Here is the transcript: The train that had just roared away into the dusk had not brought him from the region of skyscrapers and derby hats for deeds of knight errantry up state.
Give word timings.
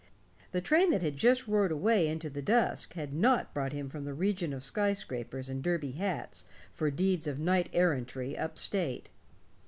The 0.51 0.61
train 0.61 0.89
that 0.89 1.03
had 1.03 1.15
just 1.15 1.47
roared 1.47 1.71
away 1.71 2.07
into 2.07 2.27
the 2.27 2.41
dusk 2.41 2.95
had 2.95 3.13
not 3.13 3.53
brought 3.53 3.71
him 3.71 3.87
from 3.87 4.03
the 4.03 4.15
region 4.15 4.51
of 4.51 4.63
skyscrapers 4.63 5.47
and 5.47 5.61
derby 5.61 5.91
hats 5.91 6.43
for 6.73 6.89
deeds 6.89 7.27
of 7.27 7.37
knight 7.37 7.69
errantry 7.71 8.35
up 8.35 8.57
state. 8.57 9.11